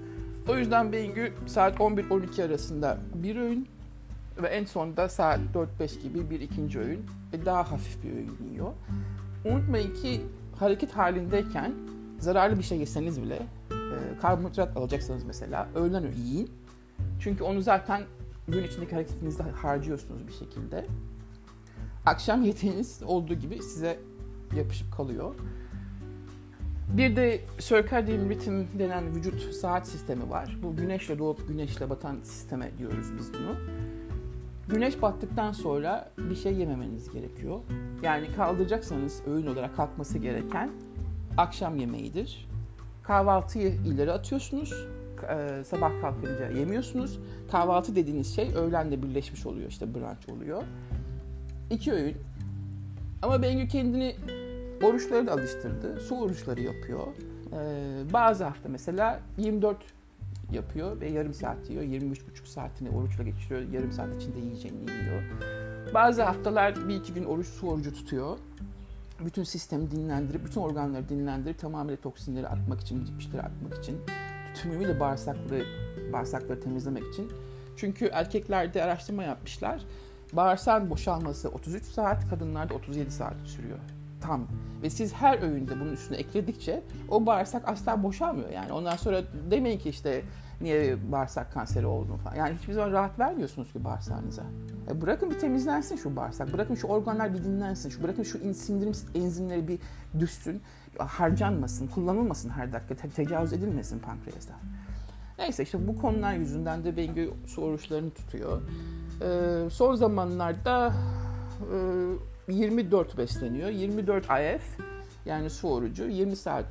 O 0.49 0.57
yüzden 0.57 0.93
Bengü 0.93 1.33
saat 1.47 1.79
11-12 1.79 2.45
arasında 2.45 2.99
bir 3.15 3.37
öğün 3.37 3.69
ve 4.43 4.49
en 4.49 4.65
sonunda 4.65 5.09
saat 5.09 5.41
4-5 5.81 6.03
gibi 6.03 6.31
bir 6.31 6.41
ikinci 6.41 6.79
öğün 6.79 7.07
ve 7.33 7.47
daha 7.47 7.73
hafif 7.73 8.05
bir 8.05 8.13
öğün 8.13 8.51
yiyor. 8.51 8.73
Unutmayın 9.45 9.95
ki 9.95 10.21
hareket 10.59 10.93
halindeyken 10.93 11.73
zararlı 12.19 12.59
bir 12.59 12.63
şey 12.63 12.79
yeseniz 12.79 13.23
bile 13.23 13.43
e, 13.95 14.19
karbonhidrat 14.21 14.77
alacaksanız 14.77 15.25
mesela 15.25 15.69
öğlen 15.75 16.13
yiyin. 16.17 16.51
Çünkü 17.21 17.45
onu 17.45 17.63
zaten 17.63 18.03
gün 18.49 18.65
içindeki 18.65 18.95
hareketinizde 18.95 19.43
harcıyorsunuz 19.43 20.29
bir 20.29 20.33
şekilde. 20.33 20.87
Akşam 22.07 22.43
yediğiniz 22.43 23.03
olduğu 23.03 23.35
gibi 23.35 23.63
size 23.63 23.99
yapışıp 24.57 24.97
kalıyor. 24.97 25.35
Bir 26.89 27.17
de 27.17 27.41
circadian 27.59 28.29
rhythm 28.29 28.79
denen 28.79 29.15
vücut 29.15 29.55
saat 29.55 29.89
sistemi 29.89 30.31
var. 30.31 30.57
Bu 30.63 30.77
güneşle 30.77 31.19
doğup 31.19 31.49
güneşle 31.49 31.91
batan 31.91 32.17
sisteme 32.17 32.71
diyoruz 32.79 33.07
biz 33.19 33.33
bunu. 33.35 33.57
Güneş 34.69 35.03
battıktan 35.03 35.53
sonra 35.53 36.11
bir 36.19 36.35
şey 36.35 36.55
yememeniz 36.55 37.13
gerekiyor. 37.13 37.61
Yani 38.03 38.33
kaldıracaksanız 38.37 39.23
öğün 39.27 39.47
olarak 39.47 39.77
kalkması 39.77 40.19
gereken 40.19 40.71
akşam 41.37 41.77
yemeğidir. 41.77 42.49
Kahvaltıyı 43.07 43.69
ileri 43.69 44.13
atıyorsunuz. 44.13 44.87
E, 45.31 45.65
sabah 45.65 46.01
kalkınca 46.01 46.51
yemiyorsunuz. 46.51 47.19
Kahvaltı 47.51 47.97
dediğiniz 47.97 48.35
şey 48.37 48.55
öğlenle 48.57 49.03
birleşmiş 49.03 49.47
oluyor. 49.47 49.69
işte 49.69 49.95
brunch 49.95 50.29
oluyor. 50.29 50.63
İki 51.71 51.93
öğün. 51.93 52.17
Ama 53.23 53.43
Bengü 53.43 53.69
kendini 53.69 54.17
oruçları 54.83 55.27
da 55.27 55.33
alıştırdı. 55.33 56.01
Su 56.01 56.21
oruçları 56.21 56.61
yapıyor. 56.61 57.07
Ee, 57.53 58.13
bazı 58.13 58.45
hafta 58.45 58.69
mesela 58.69 59.21
24 59.39 59.77
yapıyor 60.53 61.01
ve 61.01 61.11
yarım 61.11 61.35
saat 61.35 61.71
yiyor. 61.71 61.83
23,5 61.83 62.47
saatini 62.47 62.91
oruçla 62.91 63.25
geçiriyor. 63.25 63.61
Yarım 63.73 63.93
saat 63.93 64.17
içinde 64.17 64.39
yiyeceğini 64.39 64.81
yiyor. 64.81 65.23
Bazı 65.95 66.23
haftalar 66.23 66.89
bir 66.89 66.95
iki 66.95 67.15
gün 67.15 67.25
oruç 67.25 67.47
su 67.47 67.69
orucu 67.69 67.95
tutuyor. 67.95 68.39
Bütün 69.21 69.45
sistemi 69.45 69.91
dinlendirip, 69.91 70.45
bütün 70.45 70.61
organları 70.61 71.09
dinlendirip 71.09 71.59
tamamıyla 71.59 72.01
toksinleri 72.01 72.49
atmak 72.49 72.81
için, 72.81 73.05
birikmişleri 73.05 73.43
atmak 73.43 73.79
için, 73.79 74.01
tümüyle 74.55 75.01
bağırsakları, 75.01 75.65
bağırsakları 76.13 76.61
temizlemek 76.61 77.03
için. 77.13 77.33
Çünkü 77.77 78.07
erkeklerde 78.07 78.83
araştırma 78.85 79.23
yapmışlar. 79.23 79.83
Bağırsağın 80.33 80.91
boşalması 80.91 81.49
33 81.49 81.85
saat, 81.85 82.31
kadınlarda 82.31 82.75
37 82.75 83.11
saat 83.11 83.35
sürüyor. 83.45 83.79
Tam. 84.21 84.47
Ve 84.83 84.91
siz 84.91 85.13
her 85.13 85.43
öğünde 85.43 85.81
bunun 85.81 85.93
üstüne 85.93 86.17
ekledikçe 86.17 86.83
o 87.09 87.27
bağırsak 87.27 87.69
asla 87.69 88.03
boşalmıyor. 88.03 88.51
Yani 88.51 88.73
ondan 88.73 88.97
sonra 88.97 89.23
demeyin 89.51 89.79
ki 89.79 89.89
işte 89.89 90.23
niye 90.61 91.13
bağırsak 91.13 91.53
kanseri 91.53 91.87
oldun 91.87 92.17
falan. 92.17 92.35
Yani 92.35 92.57
hiçbir 92.59 92.73
zaman 92.73 92.93
rahat 92.93 93.19
vermiyorsunuz 93.19 93.73
ki 93.73 93.85
bağırsağınıza. 93.85 94.43
E 94.91 95.01
bırakın 95.01 95.31
bir 95.31 95.39
temizlensin 95.39 95.97
şu 95.97 96.17
bağırsak. 96.17 96.53
Bırakın 96.53 96.75
şu 96.75 96.87
organlar 96.87 97.35
bir 97.35 97.45
dinlensin. 97.45 97.91
Şu 97.91 98.03
bırakın 98.03 98.23
şu 98.23 98.55
sindirim 98.55 98.93
enzimleri 99.15 99.69
bir 99.69 99.79
düşsün. 100.21 100.63
Harcanmasın, 100.99 101.87
kullanılmasın 101.87 102.51
her 102.51 102.73
dakika. 102.73 102.95
Te- 102.95 103.09
tecavüz 103.09 103.53
edilmesin 103.53 103.99
pankreasta. 103.99 104.55
Neyse 105.39 105.63
işte 105.63 105.89
bu 105.89 105.99
konular 105.99 106.35
yüzünden 106.35 106.85
de 106.85 106.97
Bengü 106.97 107.31
su 107.47 107.77
tutuyor. 108.17 108.63
Ee, 109.23 109.71
son 109.71 109.95
zamanlarda 109.95 110.93
e, 112.49 112.53
24 112.53 113.19
besleniyor. 113.19 113.69
24 113.69 114.25
IF 114.25 114.79
yani 115.27 115.51
su 115.51 115.69
orucu. 115.69 116.09
20 116.09 116.37
saat 116.37 116.65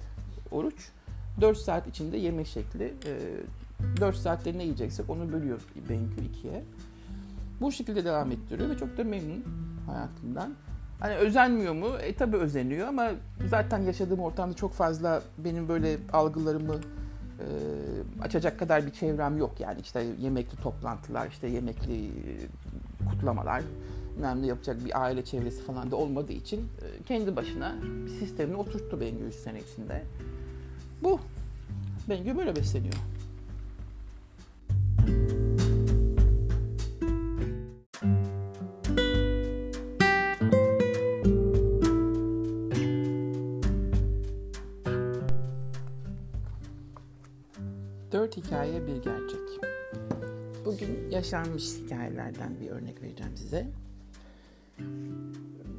oruç. 0.51 0.89
4 1.41 1.57
saat 1.57 1.87
içinde 1.87 2.17
yeme 2.17 2.45
şekli. 2.45 2.93
Ee, 3.05 3.19
4 4.01 4.15
saatte 4.15 4.57
ne 4.57 4.63
yiyeceksek 4.63 5.09
onu 5.09 5.31
bölüyor 5.33 5.61
Bengü 5.89 6.21
ikiye. 6.29 6.63
Bu 7.61 7.71
şekilde 7.71 8.05
devam 8.05 8.31
ettiriyor 8.31 8.69
ve 8.69 8.77
çok 8.77 8.97
da 8.97 9.03
memnun 9.03 9.43
hayatından. 9.85 10.53
Hani 10.99 11.15
özenmiyor 11.15 11.73
mu? 11.73 11.87
E 12.01 12.15
tabi 12.15 12.37
özeniyor 12.37 12.87
ama 12.87 13.11
zaten 13.49 13.79
yaşadığım 13.79 14.19
ortamda 14.19 14.53
çok 14.53 14.73
fazla 14.73 15.21
benim 15.37 15.67
böyle 15.67 15.97
algılarımı 16.13 16.75
e, 17.39 17.45
açacak 18.21 18.59
kadar 18.59 18.85
bir 18.85 18.91
çevrem 18.91 19.37
yok 19.37 19.59
yani 19.59 19.81
işte 19.81 20.05
yemekli 20.21 20.57
toplantılar, 20.57 21.27
işte 21.27 21.47
yemekli 21.47 22.05
e, 22.05 22.11
kutlamalar, 23.09 23.63
önemli 24.19 24.47
yapacak 24.47 24.85
bir 24.85 25.01
aile 25.01 25.25
çevresi 25.25 25.63
falan 25.63 25.91
da 25.91 25.95
olmadığı 25.95 26.33
için 26.33 26.59
e, 26.59 27.03
kendi 27.03 27.35
başına 27.35 27.75
bir 28.05 28.09
sistemini 28.09 28.57
oturttu 28.57 28.99
Bengü 29.01 29.23
3 29.23 29.35
sene 29.35 29.59
içinde. 29.59 30.03
Bu. 31.03 31.19
Bengü 32.09 32.37
böyle 32.37 32.55
besleniyor. 32.55 32.95
Dört 48.13 48.37
hikaye 48.37 48.87
bir 48.87 48.95
gerçek. 48.95 49.39
Bugün 50.65 51.09
yaşanmış 51.09 51.63
hikayelerden 51.63 52.59
bir 52.61 52.69
örnek 52.69 53.01
vereceğim 53.01 53.37
size. 53.37 53.67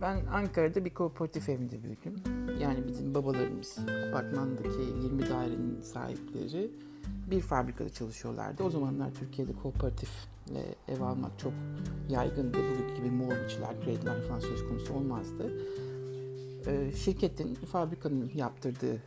Ben 0.00 0.26
Ankara'da 0.26 0.84
bir 0.84 0.90
kooperatif 0.90 1.48
evinde 1.48 1.82
büyüdüm. 1.82 2.22
Yani 2.60 2.88
bizim 2.88 3.14
babalarımız 3.14 3.78
apartmandaki 4.08 4.80
20 5.02 5.22
dairenin 5.22 5.80
sahipleri 5.80 6.70
bir 7.30 7.40
fabrikada 7.40 7.88
çalışıyorlardı. 7.88 8.62
O 8.62 8.70
zamanlar 8.70 9.14
Türkiye'de 9.14 9.52
kooperatifle 9.62 10.75
ev 10.88 11.00
almak 11.00 11.38
çok 11.38 11.52
yaygındı. 12.08 12.58
Bugünkü 12.58 12.96
gibi 12.96 13.11
mortgage'lar, 13.11 13.80
krediler 13.84 14.28
falan 14.28 14.40
söz 14.40 14.68
konusu 14.68 14.94
olmazdı. 14.94 15.52
Ee, 16.66 16.92
şirketin, 16.96 17.54
fabrikanın 17.54 18.30
yaptırdığı 18.34 19.02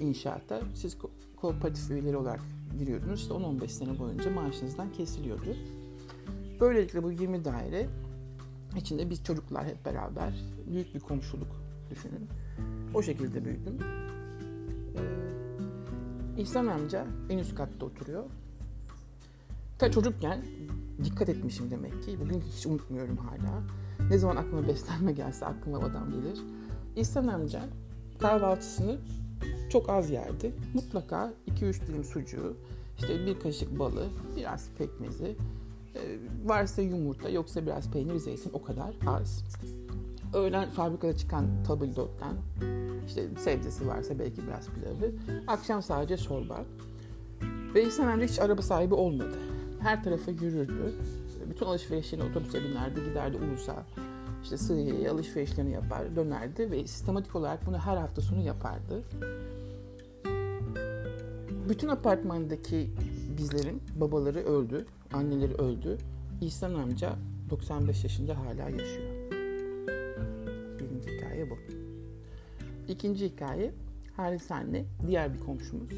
inşaata 0.00 0.60
siz 0.74 0.94
ko- 0.94 1.10
kooperatif 1.36 1.90
üyeleri 1.90 2.16
olarak 2.16 2.40
giriyordunuz. 2.78 3.20
İşte 3.20 3.34
10-15 3.34 3.68
sene 3.68 3.98
boyunca 3.98 4.30
maaşınızdan 4.30 4.92
kesiliyordu. 4.92 5.56
Böylelikle 6.60 7.02
bu 7.02 7.12
20 7.12 7.44
daire 7.44 7.86
içinde 8.76 9.10
biz 9.10 9.24
çocuklar 9.24 9.66
hep 9.66 9.84
beraber 9.84 10.34
büyük 10.70 10.94
bir 10.94 11.00
komşuluk 11.00 11.48
düşünün. 11.90 12.28
O 12.94 13.02
şekilde 13.02 13.44
büyüdüm. 13.44 13.78
İhsan 16.38 16.66
amca 16.66 17.06
en 17.30 17.38
üst 17.38 17.54
katta 17.54 17.86
oturuyor. 17.86 18.24
Ta 19.78 19.90
çocukken 19.90 20.44
dikkat 21.04 21.28
etmişim 21.28 21.70
demek 21.70 22.02
ki. 22.02 22.20
Bugün 22.20 22.40
hiç 22.40 22.66
unutmuyorum 22.66 23.16
hala. 23.16 23.62
Ne 24.10 24.18
zaman 24.18 24.36
aklıma 24.36 24.68
beslenme 24.68 25.12
gelse 25.12 25.46
aklıma 25.46 25.78
adam 25.78 26.10
gelir. 26.10 26.38
İhsan 26.96 27.26
amca 27.26 27.64
kahvaltısını 28.18 28.98
çok 29.70 29.90
az 29.90 30.10
yerdi. 30.10 30.54
Mutlaka 30.74 31.32
2-3 31.48 31.86
dilim 31.86 32.04
sucuğu, 32.04 32.56
işte 32.98 33.26
bir 33.26 33.40
kaşık 33.40 33.78
balı, 33.78 34.06
biraz 34.36 34.68
pekmezi, 34.78 35.36
e, 35.94 36.00
varsa 36.44 36.82
yumurta, 36.82 37.28
yoksa 37.28 37.66
biraz 37.66 37.90
peynir, 37.90 38.16
zeytin 38.16 38.50
o 38.52 38.62
kadar 38.62 38.94
az. 39.06 39.44
Öğlen 40.34 40.70
fabrikada 40.70 41.16
çıkan 41.16 41.46
tabldottan 41.66 42.36
işte 43.06 43.28
sebzesi 43.38 43.88
varsa 43.88 44.18
belki 44.18 44.46
biraz 44.46 44.68
pilavı. 44.68 45.12
Akşam 45.46 45.82
sadece 45.82 46.16
çorba. 46.16 46.64
Ve 47.74 47.82
İhsan 47.84 48.20
hiç 48.20 48.38
araba 48.38 48.62
sahibi 48.62 48.94
olmadı. 48.94 49.38
Her 49.80 50.04
tarafa 50.04 50.30
yürürdü. 50.30 50.94
Bütün 51.50 51.66
alışverişlerini 51.66 52.24
otobüse 52.24 52.64
binerdi, 52.64 53.04
giderdi 53.04 53.36
Ulus'a. 53.36 53.84
İşte 54.42 54.56
Sığıye'ye 54.56 55.10
alışverişlerini 55.10 55.72
yapar, 55.72 56.16
dönerdi 56.16 56.70
ve 56.70 56.86
sistematik 56.86 57.36
olarak 57.36 57.66
bunu 57.66 57.78
her 57.78 57.96
hafta 57.96 58.22
sonu 58.22 58.40
yapardı. 58.40 59.02
Bütün 61.68 61.88
apartmandaki 61.88 62.90
bizlerin 63.38 63.82
babaları 63.96 64.38
öldü, 64.38 64.86
anneleri 65.12 65.54
öldü. 65.54 65.98
İhsan 66.40 66.74
amca 66.74 67.12
95 67.50 68.04
yaşında 68.04 68.38
hala 68.38 68.68
yaşıyor. 68.70 69.07
İkinci 72.98 73.24
hikaye 73.26 73.72
Halis 74.16 74.50
anne, 74.50 74.84
diğer 75.06 75.34
bir 75.34 75.38
komşumuz. 75.38 75.92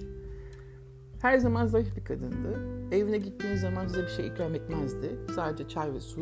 Her 1.23 1.39
zaman 1.39 1.67
zayıf 1.67 1.97
bir 1.97 2.05
kadındı. 2.05 2.61
Evine 2.93 3.19
gittiğin 3.19 3.57
zaman 3.57 3.87
size 3.87 4.03
bir 4.03 4.09
şey 4.09 4.27
ikram 4.27 4.55
etmezdi. 4.55 5.19
Sadece 5.35 5.69
çay 5.69 5.95
ve 5.95 6.01
su. 6.01 6.21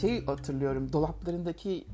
Şeyi 0.00 0.24
hatırlıyorum, 0.24 0.92
dolaplarındaki 0.92 1.84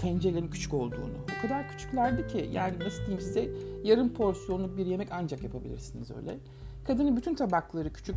tencerelerin 0.00 0.48
küçük 0.48 0.74
olduğunu. 0.74 1.16
O 1.38 1.42
kadar 1.42 1.68
küçüklerdi 1.68 2.26
ki 2.26 2.50
yani 2.52 2.78
nasıl 2.78 2.98
diyeyim 2.98 3.20
size 3.20 3.50
yarım 3.84 4.14
porsiyonluk 4.14 4.76
bir 4.76 4.86
yemek 4.86 5.08
ancak 5.10 5.42
yapabilirsiniz 5.42 6.10
öyle. 6.10 6.38
Kadının 6.84 7.16
bütün 7.16 7.34
tabakları 7.34 7.92
küçük 7.92 8.16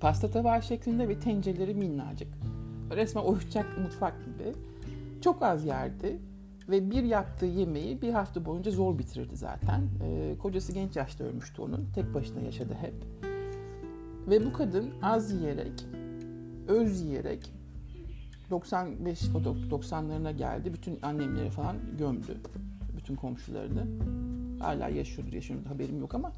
pasta 0.00 0.30
tabağı 0.30 0.62
şeklinde 0.62 1.08
ve 1.08 1.20
tencereleri 1.20 1.74
minnacık. 1.74 2.28
Resmen 2.90 3.22
oyuncak 3.22 3.78
mutfak 3.78 4.14
gibi. 4.24 4.52
Çok 5.20 5.42
az 5.42 5.64
yerdi 5.64 6.18
ve 6.70 6.90
bir 6.90 7.02
yaptığı 7.02 7.46
yemeği 7.46 8.02
bir 8.02 8.12
hafta 8.12 8.44
boyunca 8.44 8.70
zor 8.70 8.98
bitirirdi 8.98 9.36
zaten. 9.36 9.82
Ee, 10.02 10.38
kocası 10.38 10.72
genç 10.72 10.96
yaşta 10.96 11.24
ölmüştü 11.24 11.62
onun. 11.62 11.88
Tek 11.94 12.14
başına 12.14 12.40
yaşadı 12.40 12.76
hep. 12.80 12.94
Ve 14.28 14.46
bu 14.46 14.52
kadın 14.52 14.90
az 15.02 15.32
yiyerek, 15.32 15.86
öz 16.68 17.00
yiyerek 17.00 17.52
95 18.50 19.22
o 19.34 19.38
90'larına 19.38 20.36
geldi. 20.36 20.72
Bütün 20.72 20.98
annemleri 21.02 21.50
falan 21.50 21.76
gömdü. 21.98 22.36
Bütün 22.96 23.16
komşularını. 23.16 23.86
Hala 24.60 24.88
yaşıyordur, 24.88 25.32
yaşıyordur 25.32 25.66
haberim 25.66 26.00
yok 26.00 26.14
ama 26.14 26.32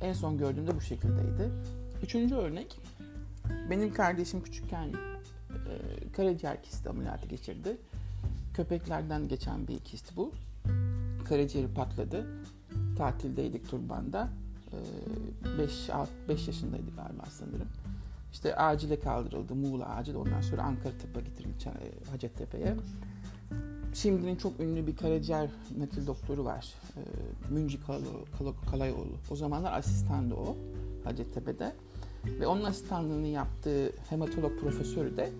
en 0.00 0.12
son 0.12 0.38
gördüğümde 0.38 0.76
bu 0.76 0.80
şekildeydi. 0.80 1.50
Üçüncü 2.02 2.34
örnek 2.34 2.80
benim 3.70 3.92
kardeşim 3.92 4.42
küçükken 4.42 4.88
e, 4.88 6.12
karaciğer 6.12 6.62
kisti 6.62 6.88
ameliyatı 6.88 7.28
geçirdi. 7.28 7.76
Köpeklerden 8.54 9.28
geçen 9.28 9.68
bir 9.68 9.78
kist 9.78 10.16
bu. 10.16 10.32
Karaciğeri 11.28 11.74
patladı. 11.74 12.26
Tatildeydik 12.98 13.70
Turban'da. 13.70 14.28
5 15.58 15.88
e, 15.88 16.28
5 16.28 16.46
yaşındaydı 16.46 16.96
galiba 16.96 17.24
sanırım. 17.30 17.68
İşte 18.32 18.56
acile 18.56 19.00
kaldırıldı. 19.00 19.54
Muğla 19.54 19.88
acil. 19.88 20.14
Ondan 20.14 20.40
sonra 20.40 20.62
Ankara 20.62 20.92
Tıbba 20.98 21.20
getirildi 21.20 21.70
Hacettepe'ye. 22.10 22.76
Şimdinin 23.94 24.36
çok 24.36 24.60
ünlü 24.60 24.86
bir 24.86 24.96
karaciğer 24.96 25.50
nakil 25.78 26.06
doktoru 26.06 26.44
var. 26.44 26.74
E, 26.96 27.00
Münci 27.54 27.78
Kalayoğlu. 28.70 29.16
O 29.30 29.36
zamanlar 29.36 29.72
asistandı 29.72 30.34
o 30.34 30.56
Hacettepe'de. 31.04 31.72
Ve 32.24 32.46
onun 32.46 32.64
asistanlığını 32.64 33.26
yaptığı 33.26 33.92
hematolog 34.08 34.60
profesörü 34.60 35.16
de 35.16 35.32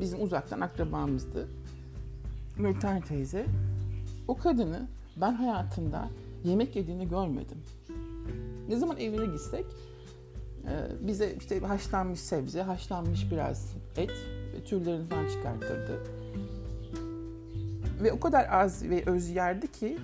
bizim 0.00 0.22
uzaktan 0.22 0.60
akrabamızdı. 0.60 1.48
Nurten 2.58 3.00
teyze. 3.00 3.46
O 4.28 4.36
kadını 4.36 4.86
ben 5.16 5.32
hayatımda 5.32 6.08
yemek 6.44 6.76
yediğini 6.76 7.08
görmedim. 7.08 7.58
Ne 8.68 8.76
zaman 8.76 8.96
evine 8.96 9.26
gitsek 9.26 9.64
e, 10.64 11.06
bize 11.06 11.34
işte 11.40 11.60
haşlanmış 11.60 12.20
sebze, 12.20 12.62
haşlanmış 12.62 13.30
biraz 13.30 13.72
et 13.96 14.12
türlerini 14.66 15.08
falan 15.08 15.28
çıkartırdı. 15.28 16.00
Ve 18.02 18.12
o 18.12 18.20
kadar 18.20 18.48
az 18.50 18.84
ve 18.90 19.02
öz 19.06 19.28
yerdi 19.28 19.72
ki 19.72 19.98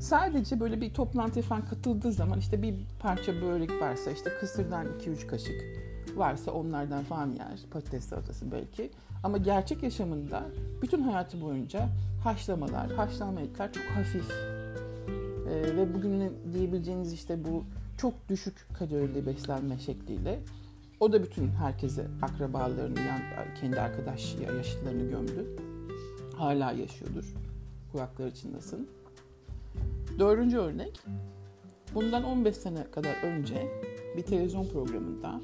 sadece 0.00 0.60
böyle 0.60 0.80
bir 0.80 0.94
toplantıya 0.94 1.44
falan 1.44 1.64
katıldığı 1.66 2.12
zaman 2.12 2.38
işte 2.38 2.62
bir 2.62 2.74
parça 3.00 3.42
börek 3.42 3.70
varsa 3.80 4.10
işte 4.10 4.30
kısırdan 4.40 4.86
2-3 4.86 5.26
kaşık 5.26 5.85
varsa 6.16 6.52
onlardan 6.52 7.04
falan 7.04 7.30
yer. 7.30 7.60
Patates 7.70 8.04
salatası 8.04 8.52
belki. 8.52 8.90
Ama 9.24 9.38
gerçek 9.38 9.82
yaşamında 9.82 10.46
bütün 10.82 11.02
hayatı 11.02 11.40
boyunca 11.40 11.88
haşlamalar, 12.24 12.92
haşlanma 12.92 13.40
etler 13.40 13.72
çok 13.72 13.84
hafif. 13.84 14.30
Ee, 15.50 15.76
ve 15.76 15.94
bugün 15.94 16.32
diyebileceğiniz 16.52 17.12
işte 17.12 17.44
bu 17.44 17.64
çok 17.98 18.28
düşük 18.28 18.66
kalorili 18.78 19.26
beslenme 19.26 19.78
şekliyle 19.78 20.40
o 21.00 21.12
da 21.12 21.22
bütün 21.22 21.48
herkese 21.48 22.06
akrabalarını, 22.22 22.98
kendi 23.60 23.80
arkadaş 23.80 24.34
ya 24.34 24.52
yaşıtlarını 24.52 25.10
gömdü. 25.10 25.46
Hala 26.36 26.72
yaşıyordur. 26.72 27.34
Kulakları 27.92 28.34
çınlasın. 28.34 28.88
Dördüncü 30.18 30.58
örnek. 30.58 31.00
Bundan 31.94 32.24
15 32.24 32.56
sene 32.56 32.90
kadar 32.90 33.22
önce 33.22 33.68
bir 34.16 34.22
televizyon 34.22 34.68
programında 34.68 35.40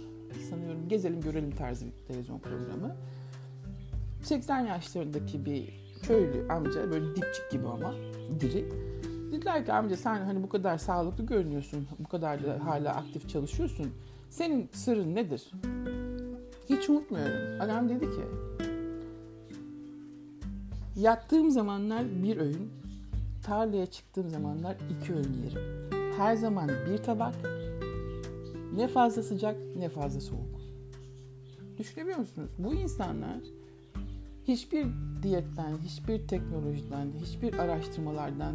sanıyorum 0.53 0.89
gezelim 0.89 1.21
görelim 1.21 1.51
tarzı 1.51 1.87
bir 1.87 2.07
televizyon 2.09 2.39
programı. 2.39 2.97
80 4.23 4.61
yaşlarındaki 4.61 5.45
bir 5.45 5.69
köylü 6.03 6.53
amca 6.53 6.91
böyle 6.91 7.17
dipçik 7.17 7.51
gibi 7.51 7.69
ama 7.69 7.95
diri. 8.41 8.71
Dediler 9.33 9.67
ki 9.67 9.73
amca 9.73 9.97
sen 9.97 10.25
hani 10.25 10.43
bu 10.43 10.49
kadar 10.49 10.79
sağlıklı 10.79 11.27
görünüyorsun, 11.27 11.89
bu 11.99 12.09
kadar 12.09 12.47
da 12.47 12.67
hala 12.67 12.95
aktif 12.95 13.29
çalışıyorsun. 13.29 13.87
Senin 14.31 14.69
sırrın 14.73 15.15
nedir? 15.15 15.51
Hiç 16.71 16.91
unutmuyorum. 16.91 17.61
Adam 17.61 17.89
dedi 17.89 18.11
ki 18.11 18.23
yattığım 20.97 21.51
zamanlar 21.51 22.05
bir 22.23 22.37
öğün, 22.37 22.71
tarlaya 23.47 23.87
çıktığım 23.87 24.31
zamanlar 24.31 24.77
iki 25.01 25.13
öğün 25.13 25.43
yerim. 25.45 25.91
Her 26.17 26.37
zaman 26.37 26.69
bir 26.69 26.99
tabak, 26.99 27.35
ne 28.77 28.89
fazla 28.89 29.23
sıcak 29.23 29.57
ne 29.77 29.89
fazla 29.89 30.21
soğuk. 30.21 30.61
Düşünebiliyor 31.79 32.19
musunuz? 32.19 32.51
Bu 32.59 32.75
insanlar 32.75 33.39
hiçbir 34.49 34.87
diyetten, 35.23 35.79
hiçbir 35.85 36.29
teknolojiden, 36.29 37.07
hiçbir 37.25 37.59
araştırmalardan 37.59 38.55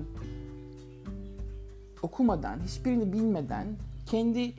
okumadan, 2.02 2.60
hiçbirini 2.60 3.14
bilmeden 3.14 3.68
kendi 4.06 4.54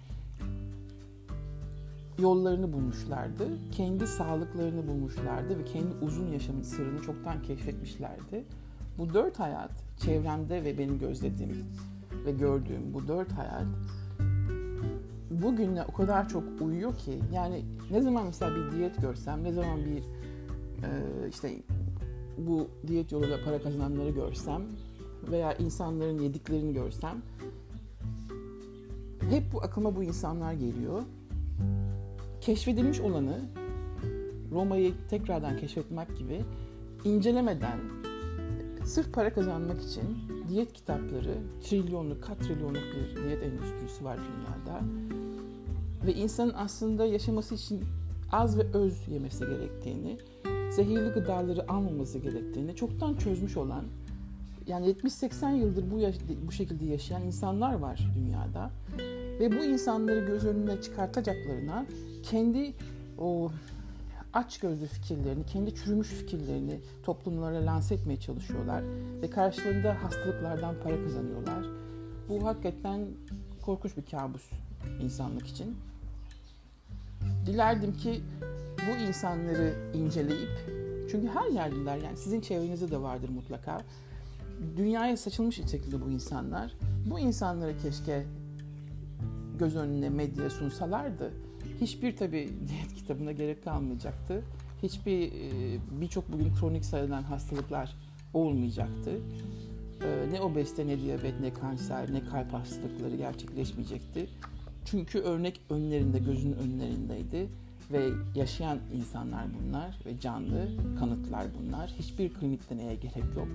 yollarını 2.18 2.72
bulmuşlardı. 2.72 3.48
Kendi 3.72 4.06
sağlıklarını 4.06 4.88
bulmuşlardı 4.88 5.58
ve 5.58 5.64
kendi 5.64 5.94
uzun 6.02 6.32
yaşamın 6.32 6.62
sırrını 6.62 7.02
çoktan 7.02 7.42
keşfetmişlerdi. 7.42 8.44
Bu 8.98 9.14
dört 9.14 9.38
hayat 9.38 9.70
çevremde 10.04 10.64
ve 10.64 10.78
benim 10.78 10.98
gözlediğim 10.98 11.66
ve 12.26 12.32
gördüğüm 12.32 12.94
bu 12.94 13.08
dört 13.08 13.32
hayat 13.32 13.66
bugünle 15.30 15.84
o 15.84 15.92
kadar 15.92 16.28
çok 16.28 16.42
uyuyor 16.60 16.96
ki 16.96 17.18
yani 17.34 17.64
ne 17.90 18.02
zaman 18.02 18.26
mesela 18.26 18.56
bir 18.56 18.76
diyet 18.76 19.02
görsem, 19.02 19.44
ne 19.44 19.52
zaman 19.52 19.84
bir 19.84 19.98
e, 20.82 20.88
işte 21.28 21.62
bu 22.38 22.68
diyet 22.86 23.12
yoluyla 23.12 23.44
para 23.44 23.62
kazananları 23.62 24.10
görsem 24.10 24.62
veya 25.30 25.54
insanların 25.54 26.18
yediklerini 26.18 26.74
görsem 26.74 27.22
hep 29.30 29.52
bu 29.52 29.62
aklıma 29.62 29.96
bu 29.96 30.02
insanlar 30.02 30.52
geliyor. 30.52 31.02
Keşfedilmiş 32.40 33.00
olanı 33.00 33.40
Roma'yı 34.52 34.94
tekrardan 35.10 35.56
keşfetmek 35.56 36.18
gibi 36.18 36.44
incelemeden 37.04 37.78
sırf 38.84 39.14
para 39.14 39.32
kazanmak 39.32 39.82
için 39.82 40.04
diyet 40.48 40.72
kitapları, 40.72 41.34
trilyonluk, 41.62 42.22
katrilyonluk 42.22 42.82
bir 42.82 43.22
diyet 43.22 43.42
endüstrisi 43.42 44.04
var 44.04 44.18
dünyada. 44.18 44.80
Ve 46.06 46.14
insanın 46.14 46.54
aslında 46.56 47.06
yaşaması 47.06 47.54
için 47.54 47.84
az 48.32 48.58
ve 48.58 48.62
öz 48.74 49.08
yemesi 49.08 49.44
gerektiğini, 49.44 50.18
zehirli 50.70 51.08
gıdaları 51.08 51.70
almaması 51.72 52.18
gerektiğini 52.18 52.76
çoktan 52.76 53.14
çözmüş 53.14 53.56
olan 53.56 53.84
yani 54.66 54.86
70-80 54.92 55.56
yıldır 55.56 55.90
bu, 55.90 55.98
yaş- 55.98 56.18
bu 56.46 56.52
şekilde 56.52 56.84
yaşayan 56.84 57.22
insanlar 57.22 57.74
var 57.74 58.10
dünyada. 58.16 58.70
Ve 59.40 59.52
bu 59.52 59.64
insanları 59.64 60.20
göz 60.26 60.44
önüne 60.44 60.80
çıkartacaklarına 60.80 61.86
kendi 62.22 62.74
o 63.18 63.50
aç 64.32 64.58
gözlü 64.58 64.86
fikirlerini, 64.86 65.46
kendi 65.46 65.74
çürümüş 65.74 66.08
fikirlerini 66.08 66.80
toplumlara 67.02 67.66
lanse 67.66 67.94
etmeye 67.94 68.20
çalışıyorlar. 68.20 68.82
Ve 69.22 69.30
karşılığında 69.30 70.02
hastalıklardan 70.02 70.74
para 70.82 71.04
kazanıyorlar. 71.04 71.66
Bu 72.28 72.46
hakikaten 72.46 73.06
korkunç 73.62 73.96
bir 73.96 74.04
kabus 74.10 74.50
insanlık 75.02 75.46
için. 75.46 75.76
Dilerdim 77.46 77.96
ki 77.96 78.20
bu 78.90 78.96
insanları 78.96 79.74
inceleyip, 79.94 80.50
çünkü 81.10 81.28
her 81.28 81.50
yerdeler 81.50 81.96
yani 81.96 82.16
sizin 82.16 82.40
çevrenizde 82.40 82.90
de 82.90 83.02
vardır 83.02 83.28
mutlaka. 83.28 83.78
Dünyaya 84.76 85.16
saçılmış 85.16 85.56
şekilde 85.56 86.00
bu 86.00 86.10
insanlar. 86.10 86.72
Bu 87.10 87.18
insanları 87.18 87.78
keşke 87.78 88.26
göz 89.58 89.76
önüne 89.76 90.08
medya 90.08 90.50
sunsalardı 90.50 91.32
hiçbir 91.80 92.16
tabi 92.16 92.48
diyet 92.68 92.94
kitabına 92.94 93.32
gerek 93.32 93.64
kalmayacaktı. 93.64 94.42
Hiçbir 94.82 95.32
birçok 96.00 96.32
bugün 96.32 96.54
kronik 96.54 96.84
sayılan 96.84 97.22
hastalıklar 97.22 97.96
olmayacaktı. 98.34 99.20
Ne 100.32 100.40
obezite, 100.40 100.86
ne 100.86 101.00
diyabet, 101.00 101.40
ne 101.40 101.52
kanser, 101.52 102.12
ne 102.12 102.24
kalp 102.24 102.52
hastalıkları 102.52 103.16
gerçekleşmeyecekti. 103.16 104.28
Çünkü 104.84 105.18
örnek 105.18 105.60
önlerinde, 105.70 106.18
gözünün 106.18 106.56
önlerindeydi 106.56 107.48
ve 107.92 108.08
yaşayan 108.34 108.78
insanlar 108.94 109.46
bunlar 109.54 109.98
ve 110.06 110.20
canlı 110.20 110.68
kanıtlar 110.98 111.46
bunlar. 111.60 111.94
Hiçbir 111.98 112.34
klinik 112.34 112.70
deneye 112.70 112.94
gerek 112.94 113.36
yok. 113.36 113.48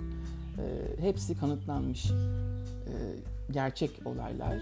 Hepsi 0.99 1.37
kanıtlanmış 1.37 2.11
gerçek 3.51 3.91
olaylar. 4.05 4.59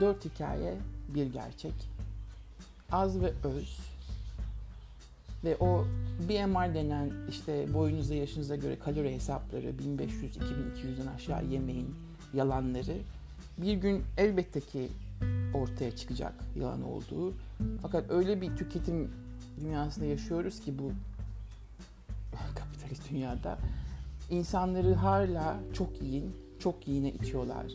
Dört 0.00 0.24
hikaye, 0.24 0.74
bir 1.14 1.26
gerçek. 1.26 1.97
Az 2.92 3.20
ve 3.20 3.32
öz. 3.44 3.78
Ve 5.44 5.56
o 5.60 5.84
BMR 6.28 6.74
denen 6.74 7.12
işte 7.28 7.74
boyunuza 7.74 8.14
yaşınıza 8.14 8.56
göre 8.56 8.78
kalori 8.78 9.14
hesapları 9.14 9.66
1500-2200'den 9.66 11.06
aşağı 11.16 11.44
yemeyin 11.46 11.94
yalanları 12.34 12.96
bir 13.58 13.74
gün 13.74 14.04
elbette 14.16 14.60
ki 14.60 14.88
ortaya 15.54 15.96
çıkacak 15.96 16.34
yalan 16.56 16.82
olduğu. 16.82 17.34
Fakat 17.82 18.10
öyle 18.10 18.40
bir 18.40 18.56
tüketim 18.56 19.10
dünyasında 19.60 20.04
yaşıyoruz 20.04 20.60
ki 20.60 20.78
bu 20.78 20.92
kapitalist 22.58 23.10
dünyada 23.10 23.58
insanları 24.30 24.94
hala 24.94 25.56
çok 25.74 26.02
yiyin, 26.02 26.36
çok 26.58 26.88
yiyine 26.88 27.08
itiyorlar. 27.08 27.66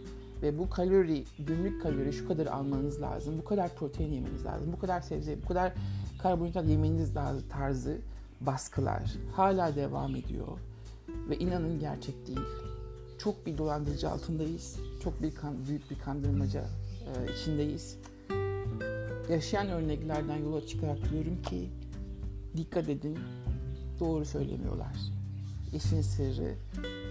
Ve 0.44 0.58
bu 0.58 0.70
kalori, 0.70 1.24
günlük 1.40 1.82
kalori 1.82 2.14
şu 2.14 2.28
kadar 2.28 2.46
almanız 2.46 3.02
lazım, 3.02 3.38
bu 3.38 3.44
kadar 3.44 3.76
protein 3.76 4.14
yemeniz 4.14 4.46
lazım, 4.46 4.74
bu 4.74 4.80
kadar 4.80 5.02
sebze, 5.02 5.44
bu 5.44 5.48
kadar 5.48 5.74
karbonhidrat 6.22 6.68
yemeniz 6.68 7.16
lazım 7.16 7.44
tarzı 7.50 7.98
baskılar 8.42 9.14
hala 9.36 9.76
devam 9.76 10.16
ediyor. 10.16 10.48
Ve 11.30 11.38
inanın 11.38 11.80
gerçek 11.80 12.28
değil. 12.28 12.40
Çok 13.18 13.46
bir 13.46 13.58
dolandırıcı 13.58 14.10
altındayız. 14.10 14.80
Çok 15.04 15.22
bir 15.22 15.36
kan, 15.36 15.66
büyük 15.68 15.92
bir 15.92 16.00
kandırmaca 16.00 16.62
e, 16.62 17.34
içindeyiz. 17.34 17.98
Yaşayan 19.30 19.70
örneklerden 19.70 20.38
yola 20.38 20.68
çıkarak 20.68 21.12
diyorum 21.12 21.42
ki 21.42 21.70
dikkat 22.58 22.90
edin 22.90 23.20
doğru 24.00 24.26
söylemiyorlar. 24.26 24.98
İşin 25.74 26.02
sırrı 26.02 26.56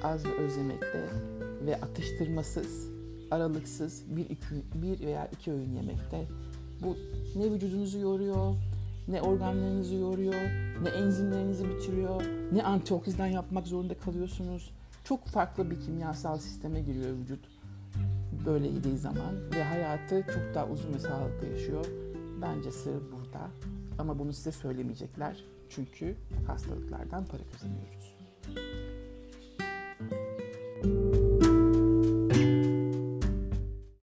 az 0.02 0.24
ve 0.24 0.34
öz 0.34 0.56
yemekte 0.56 1.08
ve 1.66 1.80
atıştırmasız, 1.80 2.91
aralıksız 3.32 4.02
bir, 4.16 4.30
iki, 4.30 4.54
bir 4.74 5.06
veya 5.06 5.26
iki 5.26 5.52
öğün 5.52 5.72
yemekte. 5.72 6.26
Bu 6.82 6.96
ne 7.36 7.52
vücudunuzu 7.52 7.98
yoruyor, 7.98 8.54
ne 9.08 9.22
organlarınızı 9.22 9.94
yoruyor, 9.94 10.34
ne 10.82 10.88
enzimlerinizi 10.88 11.68
bitiriyor, 11.68 12.22
ne 12.52 12.62
antioksidan 12.62 13.26
yapmak 13.26 13.66
zorunda 13.66 13.94
kalıyorsunuz. 13.94 14.70
Çok 15.04 15.26
farklı 15.26 15.70
bir 15.70 15.80
kimyasal 15.80 16.38
sisteme 16.38 16.80
giriyor 16.80 17.18
vücut 17.18 17.40
böyle 18.46 18.68
yediği 18.68 18.98
zaman 18.98 19.50
ve 19.54 19.64
hayatı 19.64 20.24
çok 20.34 20.54
daha 20.54 20.66
uzun 20.66 20.94
ve 20.94 20.98
sağlıklı 20.98 21.46
yaşıyor. 21.46 21.86
Bence 22.42 22.72
sır 22.72 22.94
burada. 23.12 23.50
Ama 23.98 24.18
bunu 24.18 24.32
size 24.32 24.52
söylemeyecekler. 24.52 25.44
Çünkü 25.68 26.16
hastalıklardan 26.46 27.24
para 27.24 27.42
kazanıyoruz. 27.52 28.01